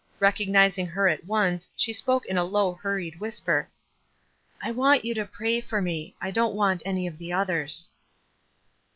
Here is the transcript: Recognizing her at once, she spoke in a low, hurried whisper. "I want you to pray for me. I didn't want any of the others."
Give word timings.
Recognizing 0.19 0.87
her 0.87 1.07
at 1.07 1.25
once, 1.27 1.69
she 1.75 1.93
spoke 1.93 2.25
in 2.25 2.35
a 2.35 2.43
low, 2.43 2.73
hurried 2.73 3.19
whisper. 3.19 3.69
"I 4.59 4.71
want 4.71 5.05
you 5.05 5.13
to 5.13 5.25
pray 5.25 5.61
for 5.61 5.79
me. 5.79 6.15
I 6.19 6.31
didn't 6.31 6.55
want 6.55 6.81
any 6.87 7.05
of 7.05 7.19
the 7.19 7.31
others." 7.33 7.87